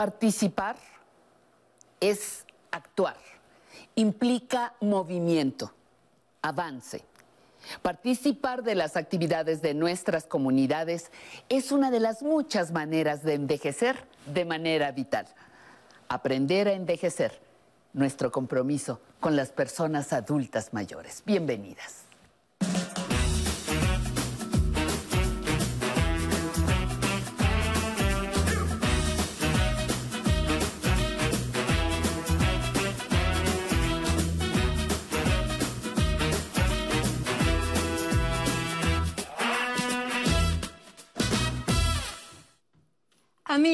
[0.00, 0.76] Participar
[2.00, 3.18] es actuar,
[3.96, 5.74] implica movimiento,
[6.40, 7.04] avance.
[7.82, 11.10] Participar de las actividades de nuestras comunidades
[11.50, 15.26] es una de las muchas maneras de envejecer de manera vital.
[16.08, 17.38] Aprender a envejecer,
[17.92, 21.22] nuestro compromiso con las personas adultas mayores.
[21.26, 22.09] Bienvenidas.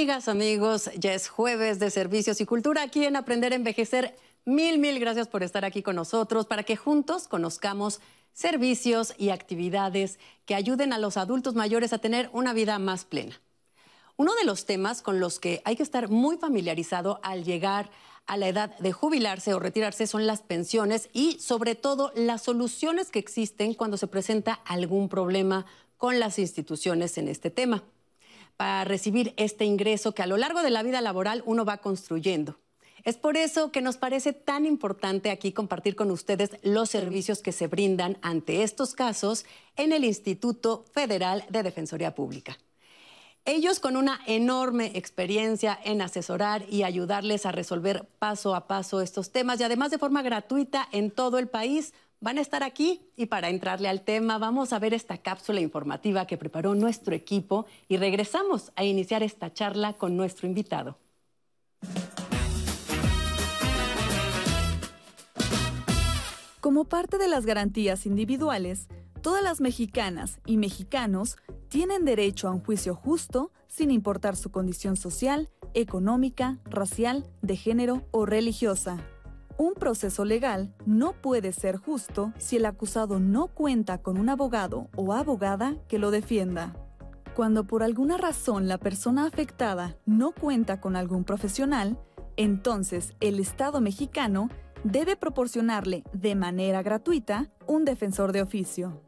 [0.07, 4.17] Amigas, amigos, ya es jueves de servicios y cultura aquí en Aprender a Envejecer.
[4.45, 8.01] Mil, mil gracias por estar aquí con nosotros para que juntos conozcamos
[8.33, 13.41] servicios y actividades que ayuden a los adultos mayores a tener una vida más plena.
[14.17, 17.91] Uno de los temas con los que hay que estar muy familiarizado al llegar
[18.27, 23.11] a la edad de jubilarse o retirarse son las pensiones y sobre todo las soluciones
[23.11, 25.67] que existen cuando se presenta algún problema
[25.97, 27.83] con las instituciones en este tema
[28.57, 32.59] para recibir este ingreso que a lo largo de la vida laboral uno va construyendo.
[33.05, 37.53] Es por eso que nos parece tan importante aquí compartir con ustedes los servicios que
[37.53, 39.47] se brindan ante estos casos
[39.77, 42.59] en el Instituto Federal de Defensoría Pública.
[43.45, 49.31] Ellos con una enorme experiencia en asesorar y ayudarles a resolver paso a paso estos
[49.31, 53.27] temas y además de forma gratuita en todo el país, van a estar aquí y
[53.27, 57.97] para entrarle al tema vamos a ver esta cápsula informativa que preparó nuestro equipo y
[57.97, 60.99] regresamos a iniciar esta charla con nuestro invitado.
[66.61, 68.89] Como parte de las garantías individuales,
[69.23, 71.37] todas las mexicanas y mexicanos
[71.69, 78.07] tienen derecho a un juicio justo sin importar su condición social, económica, racial, de género
[78.11, 78.99] o religiosa.
[79.59, 84.89] Un proceso legal no puede ser justo si el acusado no cuenta con un abogado
[84.97, 86.75] o abogada que lo defienda.
[87.35, 91.99] Cuando por alguna razón la persona afectada no cuenta con algún profesional,
[92.37, 94.51] entonces el Estado mexicano
[94.85, 99.01] debe proporcionarle de manera gratuita un defensor de oficio.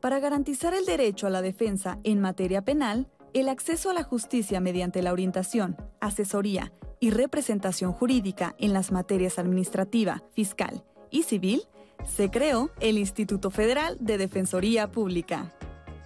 [0.00, 4.60] Para garantizar el derecho a la defensa en materia penal, el acceso a la justicia
[4.60, 11.62] mediante la orientación, asesoría y representación jurídica en las materias administrativa, fiscal y civil,
[12.06, 15.52] se creó el Instituto Federal de Defensoría Pública.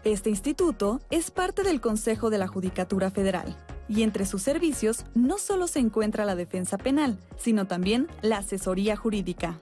[0.04, 3.56] Este instituto es parte del Consejo de la Judicatura Federal
[3.88, 8.96] y entre sus servicios no solo se encuentra la defensa penal, sino también la asesoría
[8.96, 9.60] jurídica.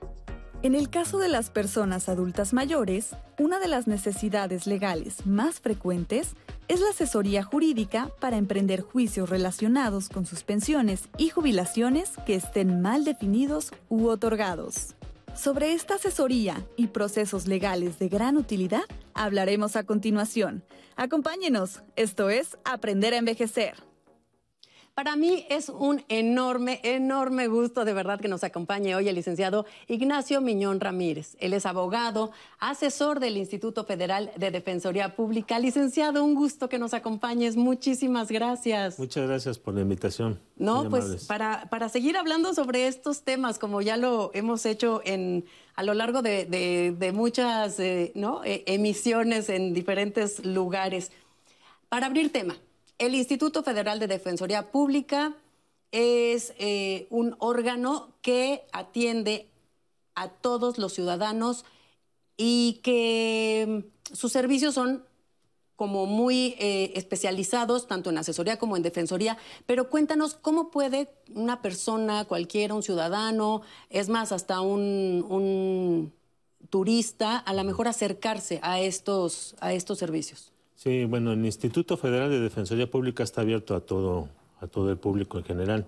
[0.62, 6.34] En el caso de las personas adultas mayores, una de las necesidades legales más frecuentes
[6.68, 12.82] es la asesoría jurídica para emprender juicios relacionados con sus pensiones y jubilaciones que estén
[12.82, 14.96] mal definidos u otorgados.
[15.34, 18.84] Sobre esta asesoría y procesos legales de gran utilidad
[19.14, 20.62] hablaremos a continuación.
[20.94, 23.89] Acompáñenos, esto es Aprender a Envejecer.
[24.94, 29.64] Para mí es un enorme, enorme gusto de verdad que nos acompañe hoy el licenciado
[29.88, 31.36] Ignacio Miñón Ramírez.
[31.40, 35.58] Él es abogado, asesor del Instituto Federal de Defensoría Pública.
[35.58, 37.56] Licenciado, un gusto que nos acompañes.
[37.56, 38.98] Muchísimas gracias.
[38.98, 40.38] Muchas gracias por la invitación.
[40.56, 45.46] No, pues para, para seguir hablando sobre estos temas, como ya lo hemos hecho en,
[45.76, 48.44] a lo largo de, muchas eh, ¿no?
[48.44, 51.10] E, emisiones en diferentes lugares.
[51.88, 52.56] Para abrir tema,
[53.00, 55.34] el Instituto Federal de Defensoría Pública
[55.90, 59.48] es eh, un órgano que atiende
[60.14, 61.64] a todos los ciudadanos
[62.36, 65.04] y que mm, sus servicios son
[65.76, 71.62] como muy eh, especializados, tanto en asesoría como en defensoría, pero cuéntanos cómo puede una
[71.62, 76.12] persona, cualquiera, un ciudadano, es más, hasta un,
[76.68, 80.52] turista, a lo mejor acercarse a estos, a estos servicios.
[80.82, 84.30] Sí, bueno, el Instituto Federal de Defensoría Pública está abierto a todo,
[84.62, 85.86] a todo el público en general.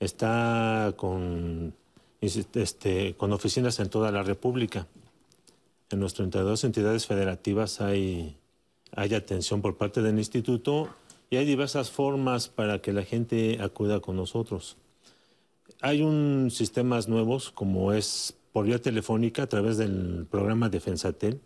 [0.00, 1.72] Está con,
[2.20, 4.86] este, oficinas en toda la República.
[5.88, 8.36] En nuestras 32 entidades federativas hay,
[8.94, 10.90] hay atención por parte del instituto
[11.30, 14.76] y hay diversas formas para que la gente acuda con nosotros.
[15.80, 21.40] Hay un sistemas nuevos como es por vía telefónica a través del programa Defensatel,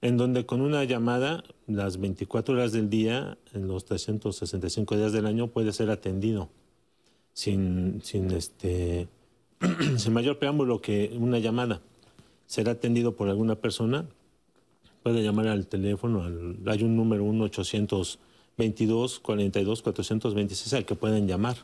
[0.00, 5.26] en donde con una llamada, las 24 horas del día, en los 365 días del
[5.26, 6.48] año, puede ser atendido
[7.32, 9.08] sin, sin, este,
[9.96, 11.80] sin mayor preámbulo que una llamada.
[12.46, 14.06] Será atendido por alguna persona,
[15.02, 16.24] puede llamar al teléfono,
[16.66, 18.18] hay un número 1 800
[18.58, 21.56] 22 42 426 al que pueden llamar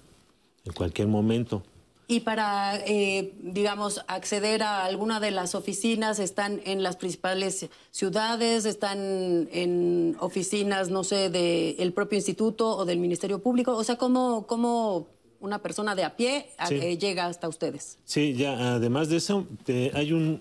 [0.65, 1.63] en cualquier momento.
[2.07, 8.67] Y para, eh, digamos, acceder a alguna de las oficinas, ¿están en las principales ciudades?
[8.67, 13.75] ¿Están en oficinas, no sé, del propio instituto o del Ministerio Público?
[13.75, 15.07] O sea, ¿cómo, cómo
[15.41, 17.99] una persona de a pie eh, llega hasta ustedes?
[18.05, 19.47] Sí, ya, además de eso,
[19.95, 20.41] hay un,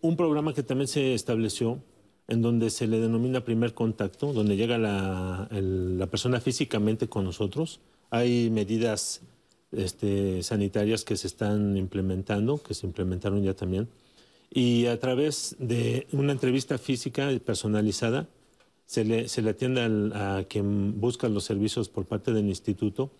[0.00, 1.78] un programa que también se estableció
[2.28, 7.80] en donde se le denomina primer contacto, donde llega la, la persona físicamente con nosotros.
[8.10, 9.20] Hay medidas
[9.76, 13.88] este, sanitarias que se están implementando, que se implementaron ya también.
[14.50, 18.28] Y a través de una entrevista física personalizada,
[18.86, 19.80] se le, se le atiende
[20.14, 23.10] a quien busca los servicios por parte del instituto.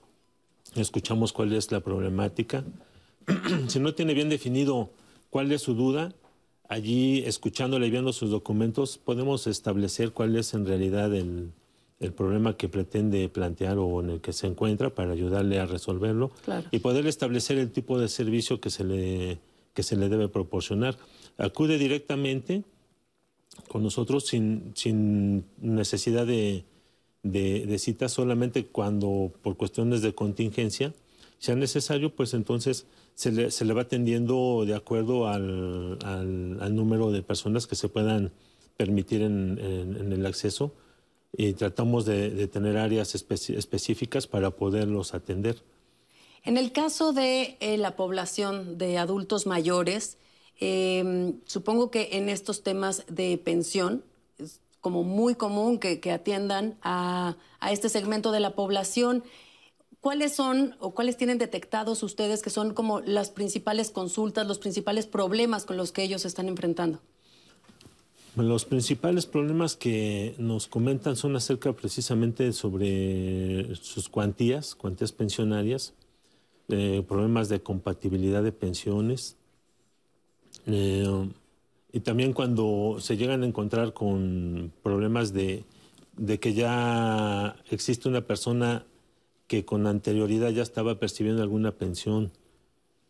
[0.76, 2.64] Escuchamos cuál es la problemática.
[3.68, 4.90] si no tiene bien definido
[5.30, 6.14] cuál es su duda,
[6.68, 11.52] allí escuchándole y viendo sus documentos podemos establecer cuál es en realidad el,
[12.00, 16.32] el problema que pretende plantear o en el que se encuentra para ayudarle a resolverlo
[16.70, 19.38] y poder establecer el tipo de servicio que se le,
[19.72, 20.96] que se le debe proporcionar.
[21.38, 22.64] Acude directamente
[23.68, 26.64] con nosotros sin, sin necesidad de,
[27.22, 30.92] de, cita, solamente cuando por cuestiones de contingencia
[31.38, 37.12] sea necesario, pues entonces se le, se le va atendiendo de acuerdo al, al, número
[37.12, 38.32] de personas que se puedan
[38.76, 40.72] permitir en, en el acceso
[41.36, 45.62] y tratamos de, tener áreas específicas para poderlos atender.
[46.44, 50.18] En el caso de eh, la población de adultos mayores,
[50.60, 54.04] em, supongo que en estos temas de pensión
[54.38, 59.24] es como muy común que, atiendan a, a, este segmento de la población.
[60.00, 65.06] ¿Cuáles son o cuáles tienen detectados ustedes que son como las principales consultas, los principales
[65.06, 67.00] problemas con los que ellos están enfrentando?
[68.36, 75.94] Los principales problemas que nos comentan son acerca precisamente sobre sus cuantías, cuantías pensionarias,
[76.68, 79.36] eh, problemas de compatibilidad de pensiones.
[80.66, 81.28] Eh,
[81.92, 85.64] y también cuando se llegan a encontrar con problemas de,
[86.40, 88.84] que ya existe una persona
[89.46, 92.32] que con anterioridad ya estaba percibiendo alguna pensión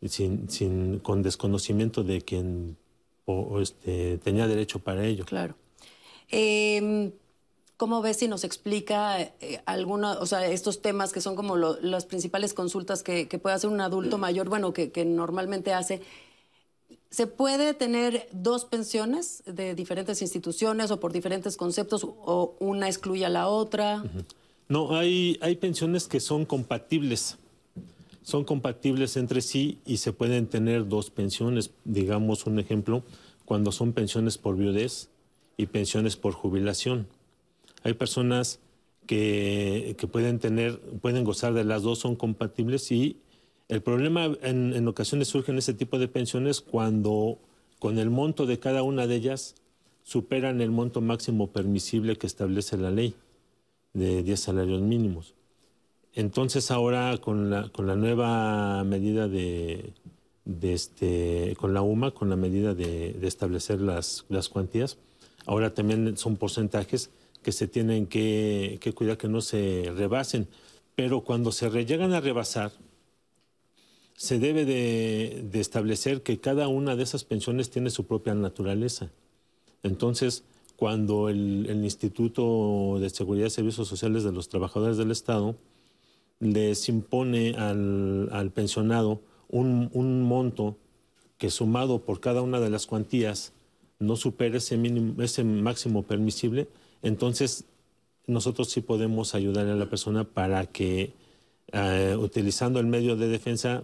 [0.07, 2.77] sin, con desconocimiento de quien
[3.27, 5.25] o, este, tenía derecho para ello.
[5.25, 5.55] Claro.
[6.31, 7.13] Eh,
[7.77, 12.07] ¿Cómo ves si nos explica eh, alguna, o sea, estos temas que son como las
[12.07, 16.01] principales consultas que, puede hacer un adulto mayor, bueno, que, normalmente hace?
[17.11, 23.27] ¿Se puede tener dos pensiones de diferentes instituciones o por diferentes conceptos o una excluye
[23.27, 24.05] a la otra?
[24.69, 27.39] No, hay, hay pensiones que son compatibles
[28.25, 31.71] son compatibles entre sí y se pueden tener dos pensiones.
[31.85, 33.05] Digamos un ejemplo,
[33.45, 35.11] cuando son pensiones por viudez
[35.59, 37.07] y pensiones por jubilación.
[37.83, 38.61] Hay personas
[39.07, 43.19] que, pueden tener, pueden gozar de las dos, son compatibles y
[43.69, 47.39] el problema en, en ocasiones surge en ese tipo de pensiones cuando
[47.79, 49.55] con el monto de cada una de ellas
[50.03, 53.15] superan el monto máximo permisible que establece la ley
[53.93, 55.35] de 10 salarios mínimos.
[56.15, 59.93] Entonces ahora con la, nueva medida de,
[60.63, 64.97] este, con la UMA, con la medida de, establecer las, las, cuantías,
[65.45, 67.11] ahora también son porcentajes
[67.43, 70.47] que se tienen que, cuidar que no se rebasen.
[70.95, 72.71] Pero cuando se llegan a rebasar,
[74.17, 79.11] se debe de, establecer que cada una de esas pensiones tiene su propia naturaleza.
[79.83, 80.45] Entonces,
[80.77, 85.57] cuando el, el Instituto de Seguridad y Servicios Sociales de los Trabajadores del Estado
[86.45, 90.77] les impone al, pensionado un, monto
[91.39, 93.53] que sumado por cada una de las cuantías
[93.99, 96.69] no supere ese, mínimo, ese máximo permisible,
[97.03, 97.65] entonces
[98.27, 101.13] nosotros sí podemos ayudar a la persona para que
[101.73, 103.83] eh, utilizando el medio de defensa,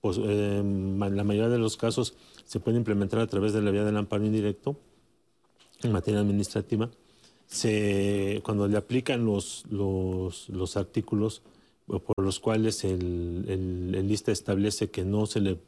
[0.00, 2.14] pues, eh, la mayoría de los casos
[2.44, 4.76] se puede implementar a través de la vía del amparo indirecto
[5.82, 6.90] en materia administrativa.
[7.46, 11.42] Se, cuando le aplican los, los, los artículos
[11.86, 15.58] por los cuales el, el, lista establece que no se le,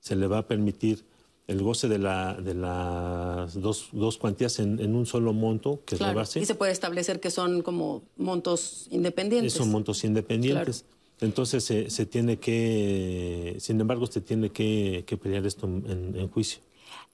[0.00, 1.04] se le va a permitir
[1.46, 6.12] el goce de, la, de las dos, dos cuantías en, un solo monto que claro.
[6.12, 6.40] rebase.
[6.40, 9.52] Y se puede establecer que son como montos independientes.
[9.52, 10.84] Son montos independientes.
[11.20, 16.60] Entonces se, se, tiene que, sin embargo, se tiene que, que pelear esto en, juicio.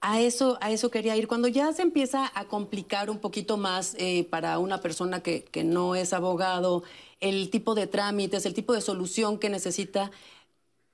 [0.00, 1.28] A eso, a eso quería ir.
[1.28, 5.64] Cuando ya se empieza a complicar un poquito más eh, para una persona que, que
[5.64, 6.82] no es abogado,
[7.20, 10.10] el tipo de trámites, el tipo de solución que necesita.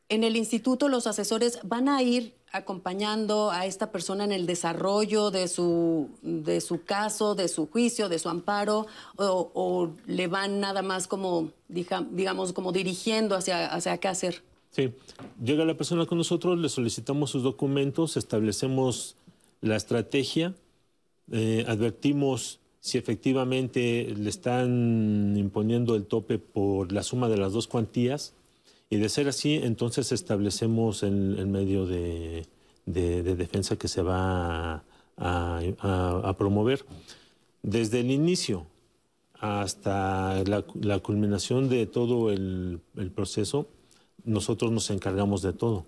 [0.09, 5.31] en el instituto los asesores van a ir acompañando a esta persona en el desarrollo
[5.31, 10.83] de su, de su caso, de su juicio, de su amparo, o, le van nada
[10.83, 14.43] más como, digamos, como dirigiendo hacia, hacia qué hacer?
[14.71, 14.93] Sí,
[15.43, 19.17] llega la persona con nosotros, le solicitamos sus documentos, establecemos
[19.61, 20.55] la estrategia,
[21.33, 27.67] eh, advertimos si efectivamente le están imponiendo el tope por la suma de las dos
[27.67, 28.33] cuantías,
[28.89, 32.47] y de ser así, entonces establecemos el, medio de,
[32.87, 34.85] defensa que se va
[35.17, 36.87] a, promover.
[37.65, 38.69] Desde el inicio
[39.41, 42.81] hasta la, culminación de todo el,
[43.17, 43.67] proceso,
[44.25, 45.87] nosotros nos encargamos de todo.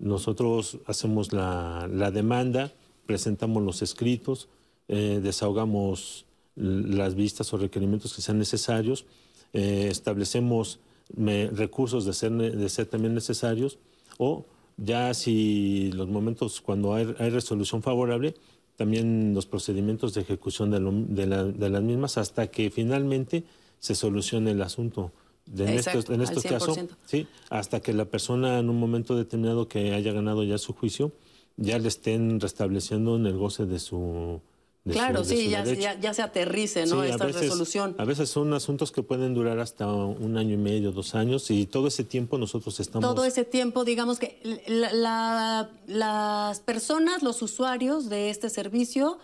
[0.00, 2.72] Nosotros hacemos la, demanda,
[3.06, 4.48] presentamos los escritos,
[4.88, 6.26] eh, desahogamos
[6.60, 9.06] las vistas o requerimientos que sean necesarios,
[9.52, 10.80] eh, establecemos
[11.16, 13.78] recursos de ser, de ser también necesarios,
[14.18, 14.44] o
[14.76, 18.34] ya si los momentos cuando hay, resolución favorable,
[18.76, 21.26] también los procedimientos de ejecución de,
[21.70, 23.44] las mismas hasta que finalmente
[23.78, 25.12] se solucione el asunto.
[25.56, 29.92] en estos, en estos casos, sí, hasta que la persona en un momento determinado que
[29.92, 31.12] haya ganado ya su juicio,
[31.56, 34.40] ya le estén restableciendo en el goce de su,
[34.88, 37.02] claro, sí, ya, ya, se aterrice ¿no?
[37.02, 37.94] esta resolución.
[37.98, 41.66] A veces son asuntos que pueden durar hasta un año y medio, dos años, y
[41.66, 43.14] todo ese tiempo nosotros estamos...
[43.14, 49.18] Todo ese tiempo, digamos que las personas, los usuarios de este servicio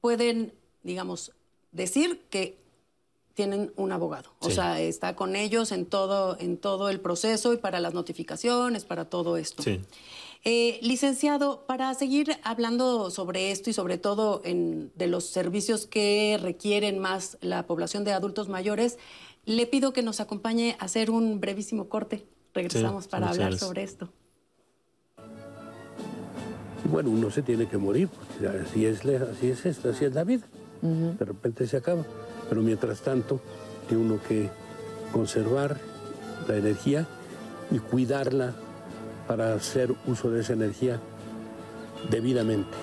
[0.00, 1.32] pueden, digamos,
[1.72, 2.60] decir que
[3.34, 4.30] tienen un abogado.
[4.40, 8.84] O sea, está con ellos en todo, en todo el proceso y para las notificaciones,
[8.84, 9.62] para todo esto.
[9.62, 9.80] Sí.
[10.42, 16.38] Eh, licenciado, para seguir hablando sobre esto y sobre todo en, de los servicios que
[16.40, 18.98] requieren más la población de adultos mayores,
[19.44, 22.26] le pido que nos acompañe a hacer un brevísimo corte.
[22.54, 24.08] Regresamos para hablar sobre esto.
[26.90, 30.24] Bueno, uno se tiene que morir, porque así es, así es esto, así es la
[30.24, 30.46] vida.
[30.80, 32.04] De repente se acaba.
[32.48, 33.40] Pero mientras tanto,
[33.86, 34.48] tiene uno que
[35.12, 35.78] conservar
[36.48, 37.06] la energía
[37.70, 38.54] y cuidarla
[39.30, 41.00] para hacer uso de esa energía
[42.10, 42.76] debidamente.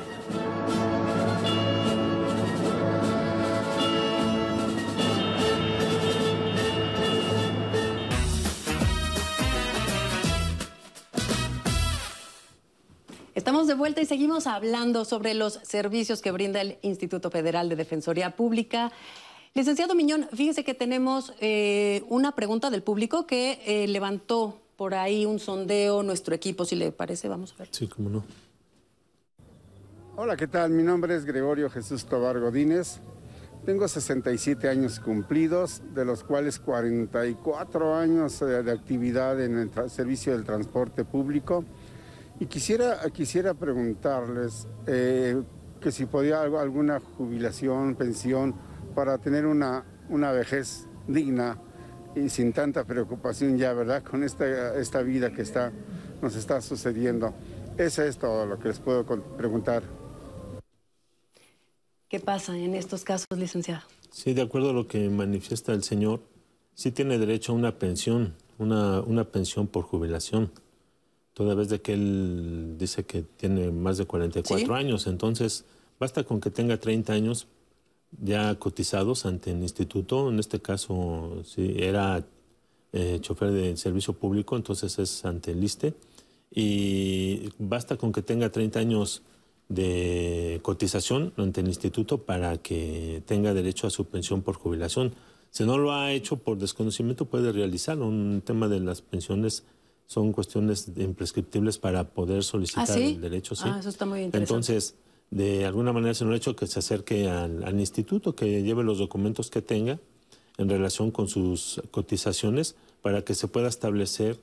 [13.36, 17.76] Estamos de vuelta y seguimos hablando sobre los servicios que brinda el Instituto Federal de
[17.76, 18.94] Defensoría Pública.
[19.54, 25.26] Licenciado Miñón, fíjese que tenemos eh, una pregunta del público que eh, levantó por ahí
[25.26, 27.70] un sondeo, nuestro equipo, si le parece, vamos a ver.
[27.72, 28.24] Sí, cómo no.
[30.16, 30.70] Hola, ¿qué tal?
[30.70, 33.00] Mi nombre es Gregorio Jesús Tobar Godínez.
[33.66, 40.46] Tengo 67 años cumplidos, de los cuales 44 años de actividad en el servicio del
[40.46, 41.66] transporte público.
[42.40, 45.42] Y quisiera, quisiera preguntarles eh,
[45.82, 48.56] que si podía alguna jubilación, pensión,
[48.96, 51.58] para tener una, una vejez digna
[52.18, 54.04] y sin tanta preocupación ya, ¿verdad?
[54.04, 55.72] Con esta, esta vida que está,
[56.22, 57.34] nos está sucediendo.
[57.78, 59.84] Eso es todo lo que les puedo preguntar.
[62.10, 63.84] ¿Qué pasa en estos casos, licenciado?
[64.12, 66.22] Sí, de acuerdo a lo que manifiesta el señor,
[66.74, 70.52] sí tiene derecho a una pensión, una, una pensión por jubilación,
[71.34, 75.66] toda vez de que él dice que tiene más de 44 años, entonces
[76.00, 77.48] basta con que tenga 30 años
[78.12, 82.26] ya cotizados ante el instituto, en este caso si era
[82.94, 85.94] eh, chofer de servicio público, entonces es ante el ISTE,
[86.52, 89.22] y basta con que tenga 30 años
[89.70, 95.14] de cotización ante el instituto para que tenga derecho a su pensión por jubilación.
[95.52, 98.08] Si no lo ha hecho por desconocimiento, puede realizarlo.
[98.08, 99.66] Un tema de las pensiones
[100.06, 103.56] son cuestiones imprescriptibles para poder solicitar ¿Ah, el derecho.
[103.56, 103.64] ¿sí?
[103.66, 104.54] Ah, eso está muy interesante.
[104.54, 104.96] Entonces,
[105.30, 108.98] de alguna manera se lo ha hecho que se acerque al, instituto, que lleve los
[108.98, 110.00] documentos que tenga
[110.58, 114.40] en relación con sus cotizaciones para que se pueda establecer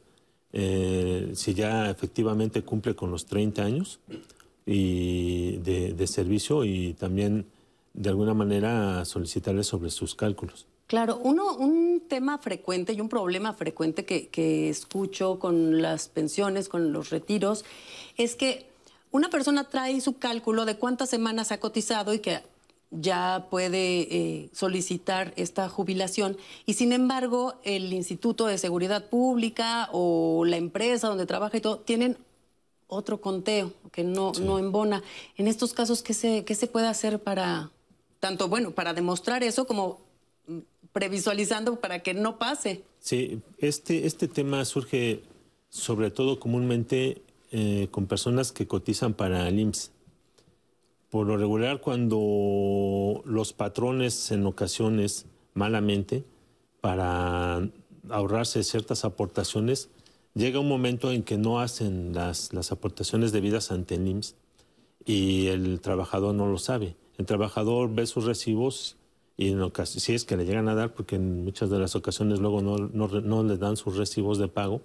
[0.53, 3.99] eh, si ya efectivamente cumple con los 30 años
[4.67, 7.47] y de, servicio y también
[7.95, 10.67] de alguna manera solicitarle sobre sus cálculos.
[10.87, 16.93] Claro, uno, un tema frecuente y un problema frecuente que escucho con las pensiones, con
[16.93, 17.65] los retiros,
[18.17, 18.74] es que
[19.15, 22.41] una persona trae su cálculo de cuántas semanas ha cotizado y que
[22.91, 30.45] ya puede eh, solicitar esta jubilación y sin embargo el Instituto de Seguridad Pública o
[30.45, 32.19] la empresa donde trabaja y todo tienen
[32.89, 35.05] otro conteo que no, no embona.
[35.37, 37.71] En estos casos, ¿qué se, ¿qué se puede hacer para,
[38.19, 40.01] tanto bueno, para demostrar eso como
[40.93, 42.83] previsualizando para que no pase?
[42.99, 45.23] Sí, este, este tema surge
[45.69, 47.23] sobre todo comúnmente
[47.57, 49.93] eh, con personas que cotizan para el IMSS.
[51.09, 56.25] Por lo regular, cuando los patrones en ocasiones, malamente,
[56.81, 57.71] para
[58.11, 59.89] ahorrarse ciertas aportaciones,
[60.35, 64.35] llega un momento en que no hacen las, las aportaciones debidas ante el IMSS
[65.05, 66.97] y el trabajador no lo sabe.
[67.19, 68.97] El trabajador ve sus recibos
[69.37, 72.41] y en si es que le llegan a dar, porque en muchas de las ocasiones
[72.41, 74.83] luego no, no, no le dan sus recibos de pago,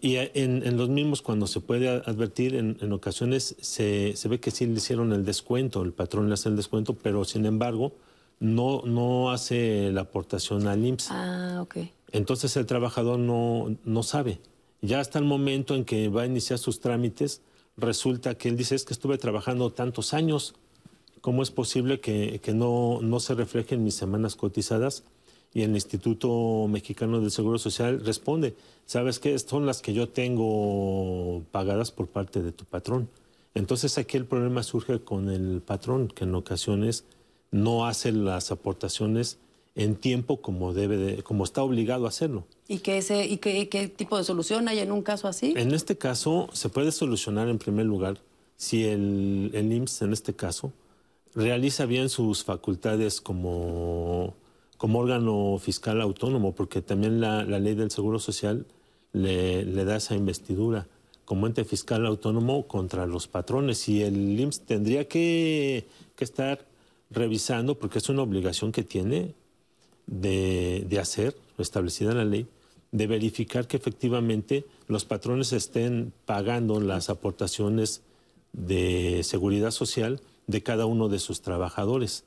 [0.00, 4.40] y en, en, los mismos, cuando se puede advertir, en, en ocasiones se, se, ve
[4.40, 7.92] que sí le hicieron el descuento, el patrón le hace el descuento, pero sin embargo
[8.40, 11.10] no, no hace la aportación al IMSS.
[11.10, 11.78] Ah, ok.
[12.12, 14.40] Entonces el trabajador no, no sabe.
[14.80, 17.42] Ya hasta el momento en que va a iniciar sus trámites,
[17.76, 20.54] resulta que él dice, es que estuve trabajando tantos años,
[21.20, 25.04] ¿cómo es posible que, que no, no se reflejen mis semanas cotizadas?
[25.54, 28.54] Y el Instituto Mexicano del Seguro Social responde,
[28.86, 29.38] ¿sabes qué?
[29.38, 33.08] Son las que yo tengo pagadas por parte de tu patrón.
[33.54, 37.04] Entonces aquí el problema surge con el patrón, que en ocasiones
[37.50, 39.38] no hace las aportaciones
[39.74, 42.46] en tiempo como debe de, como está obligado a hacerlo.
[42.66, 45.54] ¿Y, qué, ese, y qué, qué tipo de solución hay en un caso así?
[45.56, 48.18] En este caso se puede solucionar en primer lugar
[48.56, 50.72] si el, el IMSS en este caso
[51.34, 54.34] realiza bien sus facultades como
[54.78, 58.64] como órgano fiscal autónomo, porque también la, ley del Seguro Social
[59.12, 60.86] le, da esa investidura
[61.24, 63.88] como ente fiscal autónomo contra los patrones.
[63.88, 66.64] Y el IMSS tendría que, que estar
[67.10, 69.34] revisando, porque es una obligación que tiene
[70.06, 72.46] de, de hacer, establecida en la ley,
[72.92, 78.02] de verificar que efectivamente los patrones estén pagando las aportaciones
[78.52, 82.24] de seguridad social de cada uno de sus trabajadores.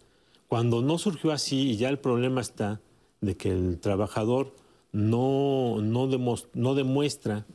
[0.52, 2.82] Cuando no surgió así y ya el problema está
[3.22, 4.54] de que el trabajador
[4.92, 7.46] no, no, demos, no demuestra,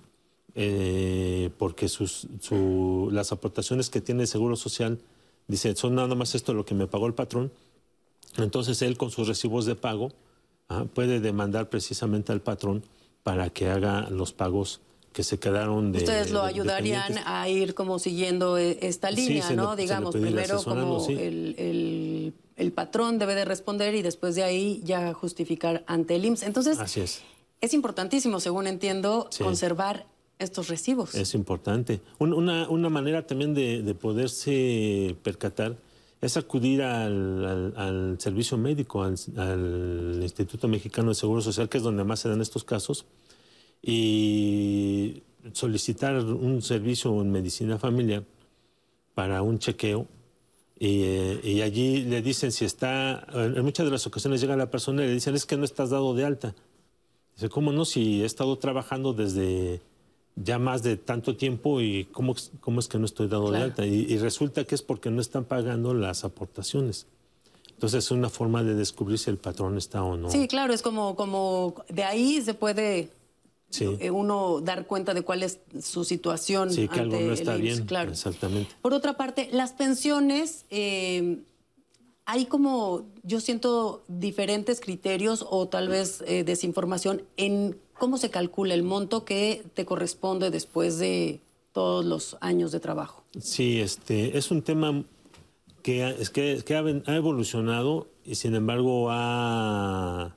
[0.54, 4.98] eh, porque sus, su, las aportaciones que tiene el Seguro Social,
[5.46, 7.52] dice, son nada más esto lo que me pagó el patrón,
[8.38, 10.12] entonces él con sus recibos de pago
[10.70, 10.86] ¿ah?
[10.94, 12.82] puede demandar precisamente al patrón
[13.22, 14.80] para que haga los pagos
[15.12, 15.98] que se quedaron de.
[15.98, 19.76] Ustedes lo de, ayudarían a ir como siguiendo esta línea, sí, ¿no?
[19.76, 21.12] Digamos, primero como sí.
[21.12, 26.24] el, el, el, patrón debe de responder y después de ahí ya justificar ante el
[26.24, 26.42] IMSS.
[26.42, 27.22] Entonces, Así es.
[27.60, 30.06] es importantísimo, según entiendo, conservar
[30.38, 31.14] estos recibos.
[31.14, 32.00] Es importante.
[32.18, 35.76] Una, una manera también de, de, poderse percatar
[36.20, 41.78] es acudir al, al, al servicio médico, al, al Instituto Mexicano de Seguro Social, que
[41.78, 43.06] es donde más se dan estos casos
[43.82, 48.24] y solicitar un servicio en medicina familiar
[49.14, 50.06] para un chequeo
[50.78, 54.70] y, eh, y, allí le dicen si está, en muchas de las ocasiones llega la
[54.70, 56.54] persona y le dicen es que no estás dado de alta.
[57.34, 57.84] Dice, ¿cómo no?
[57.84, 59.80] Si he estado trabajando desde
[60.34, 63.58] ya más de tanto tiempo y cómo, cómo es que no estoy dado claro.
[63.58, 63.86] de alta.
[63.86, 67.06] Y, y, resulta que es porque no están pagando las aportaciones.
[67.70, 70.30] Entonces es una forma de descubrir si el patrón está o no.
[70.30, 73.10] Sí, claro, es como, como de ahí se puede
[73.68, 73.84] Sí.
[74.10, 76.70] uno dar cuenta de cuál es su situación.
[76.70, 77.84] Sí, que ante algo no está el bien.
[77.86, 78.10] Claro.
[78.10, 78.74] Exactamente.
[78.80, 81.38] Por otra parte, las pensiones, eh,
[82.24, 88.74] hay como, yo siento diferentes criterios o tal vez eh, desinformación en cómo se calcula
[88.74, 91.40] el monto que te corresponde después de
[91.72, 93.22] todos los años de trabajo.
[93.40, 95.04] Sí, este, es un tema
[95.82, 100.34] que, es que, que ha, ha evolucionado y sin embargo ha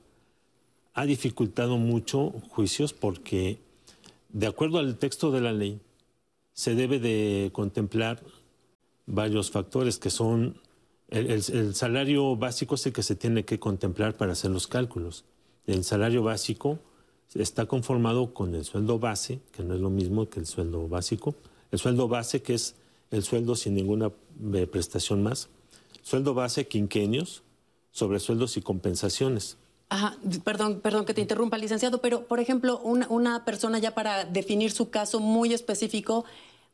[1.00, 3.58] ha dificultado mucho juicios porque,
[4.28, 5.80] de acuerdo al texto de la ley,
[6.52, 8.22] se debe de contemplar
[9.06, 10.60] varios factores que son
[11.08, 15.24] el, salario básico es el que se tiene que contemplar para hacer los cálculos.
[15.66, 16.78] El salario básico
[17.34, 21.34] está conformado con el sueldo base, que no es lo mismo que el sueldo básico.
[21.72, 22.76] El sueldo base, que es
[23.10, 24.12] el sueldo sin ninguna
[24.52, 25.48] eh, prestación más.
[26.02, 27.42] Sueldo base, quinquenios,
[27.90, 29.56] sobre sueldos y compensaciones.
[29.90, 34.24] Ajá, perdón, perdón que te interrumpa, licenciado, pero por ejemplo, una, una, persona ya para
[34.24, 36.24] definir su caso muy específico,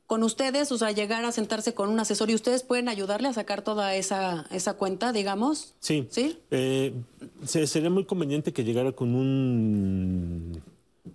[0.06, 3.32] con ustedes, o sea, llegar a sentarse con un asesor y ustedes pueden ayudarle a
[3.32, 5.74] sacar toda esa, esa cuenta, digamos.
[5.80, 6.06] Sí.
[6.10, 6.38] ¿Sí?
[6.50, 6.92] Eh,
[7.44, 10.62] sería muy conveniente que llegara con un,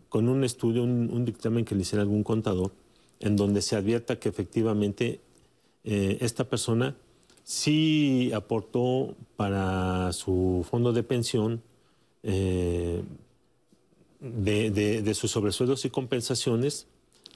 [0.09, 2.71] con un estudio, un, un, dictamen que le hiciera algún contador,
[3.19, 5.21] en donde se advierta que efectivamente
[5.83, 6.95] eh, esta persona
[7.43, 11.61] sí aportó para su fondo de pensión
[12.23, 13.03] eh,
[14.19, 16.85] de, de, de, sus sobresueldos y compensaciones,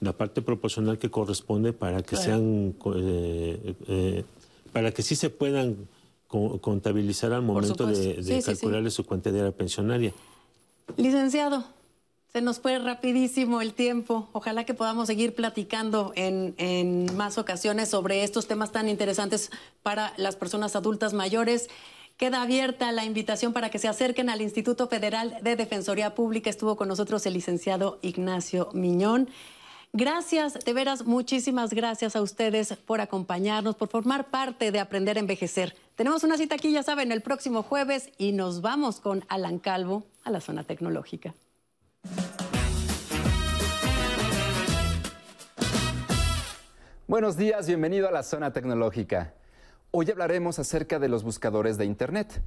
[0.00, 2.24] la parte proporcional que corresponde para que claro.
[2.24, 4.24] sean, eh, eh,
[4.72, 5.88] para que sí se puedan
[6.28, 8.96] co contabilizar al momento de, de sí, calcularle sí, sí.
[8.96, 10.12] su cuantía pensionaria.
[10.96, 11.64] Licenciado,
[12.32, 14.28] Se nos fue rapidísimo el tiempo.
[14.32, 19.50] Ojalá que podamos seguir platicando en, en, más ocasiones sobre estos temas tan interesantes
[19.82, 21.68] para las personas adultas mayores.
[22.16, 26.48] Queda abierta la invitación para que se acerquen al Instituto Federal de Defensoría Pública.
[26.48, 29.28] Estuvo con nosotros el licenciado Ignacio Miñón.
[29.92, 35.20] Gracias, de veras, muchísimas gracias a ustedes por acompañarnos, por formar parte de Aprender a
[35.20, 35.76] Envejecer.
[35.94, 40.04] Tenemos una cita aquí, ya saben, el próximo jueves y nos vamos con Alan Calvo
[40.24, 41.34] a la zona tecnológica.
[47.06, 49.34] Buenos días, bienvenido a la zona tecnológica.
[49.98, 52.42] Hoy hablaremos acerca de los buscadores de Internet.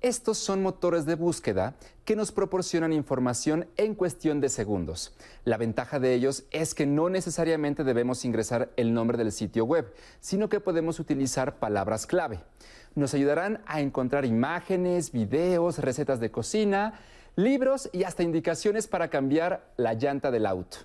[0.00, 5.14] Estos son motores de búsqueda que nos proporcionan información en cuestión de segundos.
[5.44, 9.94] La ventaja de ellos es que no necesariamente debemos ingresar el nombre del sitio web,
[10.18, 12.40] sino que podemos utilizar palabras clave.
[12.96, 16.98] Nos ayudarán a encontrar imágenes, videos, recetas de cocina,
[17.36, 20.78] libros y hasta indicaciones para cambiar la llanta del auto.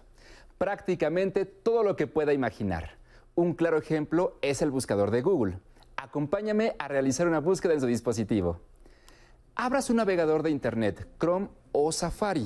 [0.60, 2.98] Prácticamente todo lo que pueda imaginar.
[3.34, 5.58] Un claro ejemplo es el buscador de Google.
[6.04, 8.60] Acompáñame a realizar una búsqueda en su dispositivo.
[9.56, 12.46] Abra su navegador de Internet, Chrome o Safari.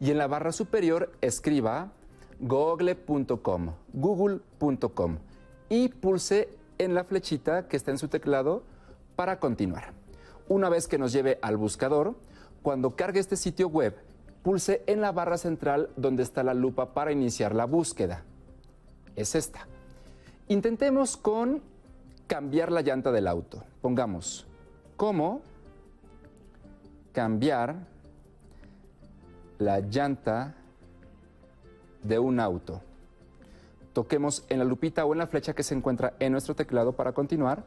[0.00, 1.92] Y en la barra superior escriba
[2.40, 5.18] google.com, google.com
[5.68, 8.64] y pulse en la flechita que está en su teclado
[9.14, 9.92] para continuar.
[10.48, 12.16] Una vez que nos lleve al buscador,
[12.62, 13.94] cuando cargue este sitio web,
[14.42, 18.24] pulse en la barra central donde está la lupa para iniciar la búsqueda.
[19.14, 19.68] Es esta.
[20.48, 21.62] Intentemos con
[22.26, 23.64] cambiar la llanta del auto.
[23.80, 24.46] Pongamos
[24.96, 25.40] cómo
[27.12, 27.76] cambiar
[29.58, 30.54] la llanta
[32.02, 32.82] de un auto.
[33.94, 37.12] Toquemos en la lupita o en la flecha que se encuentra en nuestro teclado para
[37.12, 37.64] continuar.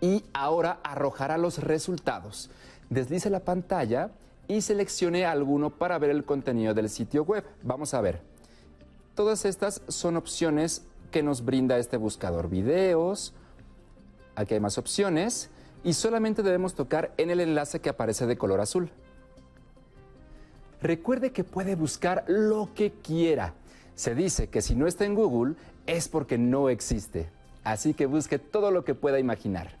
[0.00, 2.50] Y ahora arrojará los resultados.
[2.90, 4.10] Deslice la pantalla
[4.48, 7.44] y seleccione alguno para ver el contenido del sitio web.
[7.62, 8.20] Vamos a ver.
[9.14, 12.48] Todas estas son opciones que nos brinda este buscador.
[12.48, 13.34] Videos,
[14.34, 15.50] aquí hay más opciones
[15.84, 18.90] y solamente debemos tocar en el enlace que aparece de color azul.
[20.80, 23.54] Recuerde que puede buscar lo que quiera.
[23.94, 27.28] Se dice que si no está en Google es porque no existe.
[27.64, 29.76] Así que busque todo lo que pueda imaginar.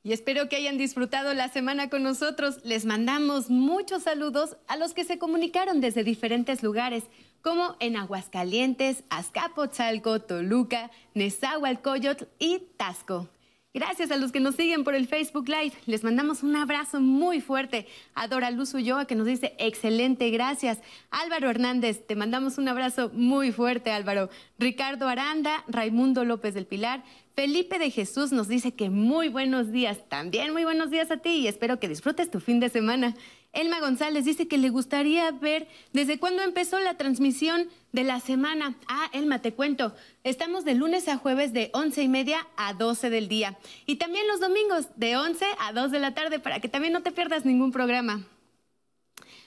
[0.02, 2.58] Y espero que hayan disfrutado la semana con nosotros.
[2.64, 7.04] Les mandamos muchos saludos a los que se comunicaron desde diferentes lugares,
[7.42, 13.28] como en Aguascalientes, Azcapotzalco, Toluca, Nezahualcóyotl y Tasco.
[13.76, 15.72] Gracias a los que nos siguen por el Facebook Live.
[15.87, 17.88] Les mandamos un abrazo muy fuerte.
[18.14, 20.78] A Dora Luz Ulloa que nos dice excelente, gracias.
[21.10, 24.30] Álvaro Hernández, te mandamos un abrazo muy fuerte, Álvaro.
[24.60, 27.02] Ricardo Aranda, Raimundo López del Pilar,
[27.34, 30.08] Felipe de Jesús nos dice que muy buenos días.
[30.08, 33.16] También muy buenos días a ti y espero que disfrutes tu fin de semana.
[33.55, 38.75] Elma González dice que le gustaría ver desde cuándo empezó la transmisión de la semana.
[38.88, 39.95] Ah, Elma, te cuento.
[40.25, 43.57] Estamos de lunes a jueves de once y media a 12 del día.
[43.87, 47.03] Y también los domingos de 11 a 2 de la tarde para que también no
[47.03, 48.25] te pierdas ningún programa.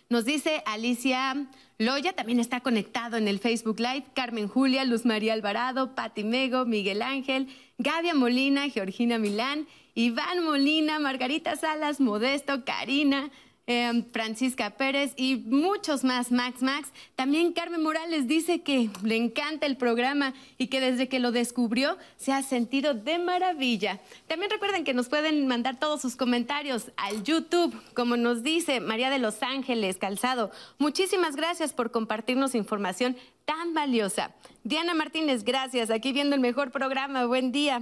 [0.09, 1.47] Nos dice Alicia
[1.79, 4.05] Loya, también está conectado en el Facebook Live.
[4.15, 10.97] Carmen Julia, Luz María Alvarado, Pati Mego, Miguel Ángel, Gavia Molina, Georgina Milán, Iván Molina,
[10.97, 13.29] Margarita Salas, Modesto, Karina,
[13.69, 16.89] Em, Francisca Pérez y muchos más, Max Max.
[17.17, 21.97] También Carmen Morales dice que le encanta el programa y que desde que lo descubrió
[22.15, 23.99] se ha sentido de maravilla.
[24.27, 29.09] También recuerden que nos pueden mandar todos sus comentarios al YouTube, como nos dice María
[29.09, 30.49] de Los Ángeles Calzado.
[30.77, 34.33] Muchísimas gracias por compartirnos información tan valiosa.
[34.63, 35.91] Diana Martínez, gracias.
[35.91, 37.25] Aquí viendo el mejor programa.
[37.25, 37.81] Buen día.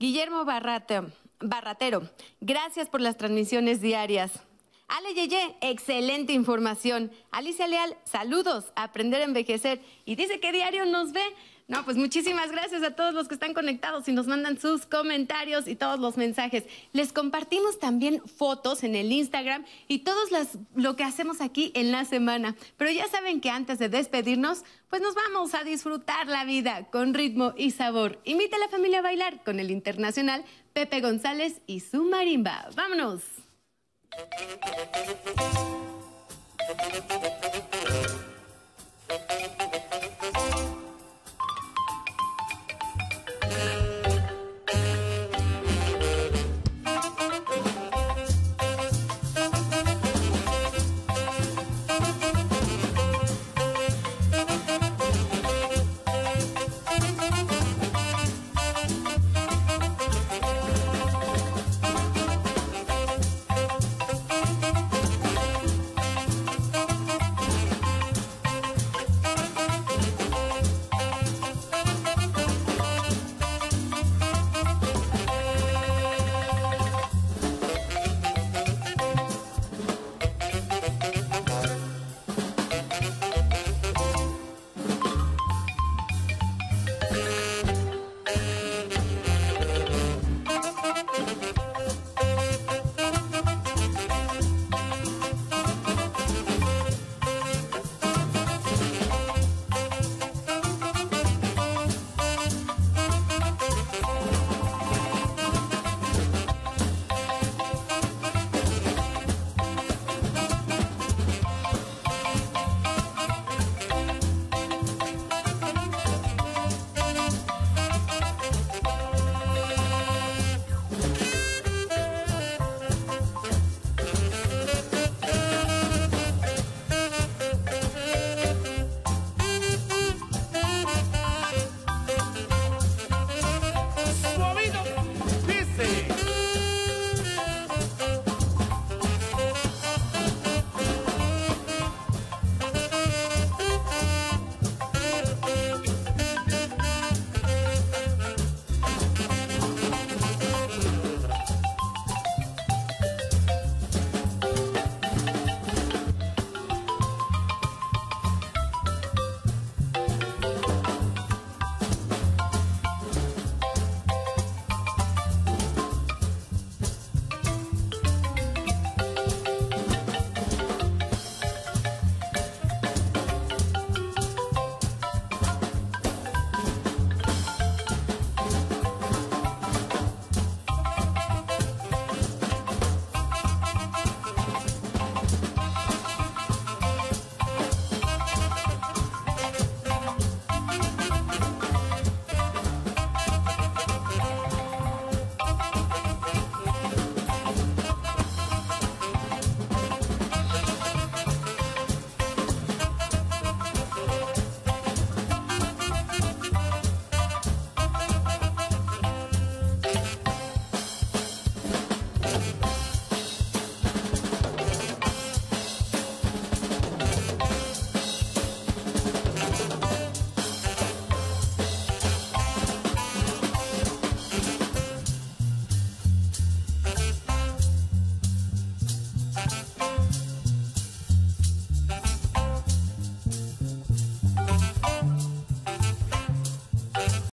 [0.00, 2.08] Guillermo Barratero,
[2.40, 4.47] gracias por las transmisiones diarias.
[4.88, 7.12] Ale Yeye, excelente información.
[7.30, 9.80] Alicia Leal, saludos, aprender a envejecer.
[10.06, 11.22] Y dice que diario nos ve.
[11.68, 15.68] No, pues muchísimas gracias a todos los que están conectados y nos mandan sus comentarios
[15.68, 16.64] y todos los mensajes.
[16.94, 20.18] Les compartimos también fotos en el Instagram y todo
[20.74, 22.56] lo que hacemos aquí en la semana.
[22.78, 27.12] Pero ya saben que antes de despedirnos, pues nos vamos a disfrutar la vida con
[27.12, 28.18] ritmo y sabor.
[28.24, 32.70] Invita a la familia a bailar con el internacional Pepe González y su marimba.
[32.74, 33.47] ¡Vámonos!
[34.10, 34.32] Thank
[39.62, 39.67] you.